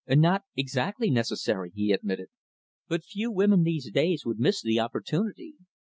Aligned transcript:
"Not 0.09 0.45
exactly 0.55 1.11
necessary" 1.11 1.71
he 1.75 1.91
admitted 1.91 2.29
"but 2.87 3.03
few 3.03 3.31
women, 3.31 3.61
these 3.61 3.91
days, 3.91 4.25
would 4.25 4.39
miss 4.39 4.59
the 4.63 4.79
opportunity." 4.79 5.53